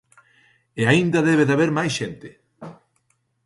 [0.81, 2.29] E aínda debe de haber máis xente.